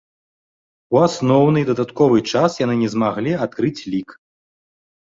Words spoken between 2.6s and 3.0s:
яны не